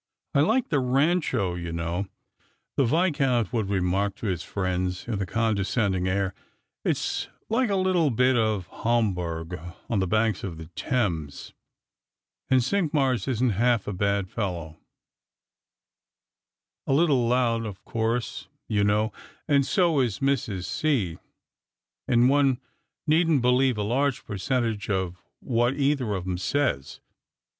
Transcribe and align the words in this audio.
"I 0.33 0.41
like 0.41 0.69
the 0.69 0.79
Rancho, 0.79 1.53
you 1.53 1.71
know," 1.71 2.07
the 2.75 2.85
Viscount 2.85 3.53
would 3.53 3.69
remark 3.69 4.15
to 4.15 4.25
his 4.25 4.41
friends, 4.41 5.05
with 5.05 5.21
a 5.21 5.27
condescending 5.27 6.07
air;" 6.07 6.33
it's 6.83 7.27
like 7.49 7.69
a 7.69 7.75
little 7.75 8.09
bit 8.09 8.35
of 8.35 8.67
Hombourg 8.83 9.53
on 9.91 9.99
the 9.99 10.07
banks 10.07 10.43
of 10.43 10.57
the 10.57 10.65
Thames; 10.75 11.53
and 12.49 12.61
Cinqmars 12.63 13.27
isn't 13.27 13.51
half 13.51 13.85
a 13.87 13.93
bad 13.93 14.27
fellow— 14.27 14.79
a 16.87 16.93
little 16.93 17.27
loud 17.27 17.63
of 17.67 17.85
course, 17.85 18.47
you 18.67 18.83
know; 18.83 19.13
and 19.47 19.67
so 19.67 19.99
is 19.99 20.17
Mrs. 20.17 20.65
C.; 20.65 21.19
and 22.07 22.27
one 22.27 22.59
needn't 23.05 23.43
believe 23.43 23.77
a 23.77 23.83
large 23.83 24.25
percentage 24.25 24.89
of 24.89 25.21
what 25.41 25.75
either 25.75 26.13
of 26.15 26.25
'em 26.27 26.39
says. 26.39 26.99